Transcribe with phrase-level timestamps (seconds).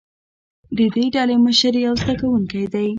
[0.77, 2.87] د دې ډلې مشر یو زده کوونکی دی.